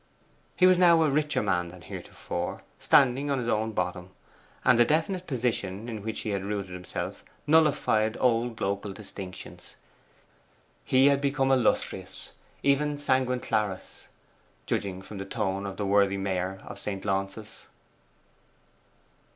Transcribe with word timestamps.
He 0.55 0.65
was 0.65 0.79
now 0.79 1.03
a 1.03 1.11
richer 1.11 1.43
man 1.43 1.67
than 1.67 1.83
heretofore, 1.83 2.63
standing 2.79 3.29
on 3.29 3.37
his 3.37 3.47
own 3.47 3.71
bottom; 3.71 4.09
and 4.65 4.79
the 4.79 4.83
definite 4.83 5.27
position 5.27 5.87
in 5.87 6.01
which 6.01 6.21
he 6.21 6.31
had 6.31 6.43
rooted 6.43 6.71
himself 6.71 7.23
nullified 7.45 8.17
old 8.19 8.59
local 8.59 8.93
distinctions. 8.93 9.75
He 10.83 11.05
had 11.09 11.21
become 11.21 11.51
illustrious, 11.51 12.31
even 12.63 12.97
sanguine 12.97 13.41
clarus, 13.41 14.07
judging 14.65 15.03
from 15.03 15.19
the 15.19 15.23
tone 15.25 15.67
of 15.67 15.77
the 15.77 15.85
worthy 15.85 16.17
Mayor 16.17 16.59
of 16.65 16.79
St. 16.79 17.05
Launce's. 17.05 17.67